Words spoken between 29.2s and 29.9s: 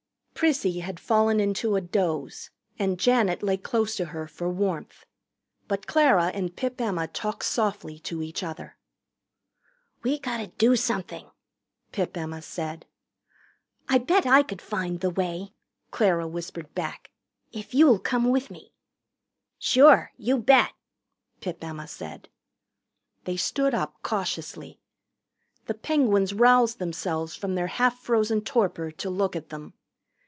at them.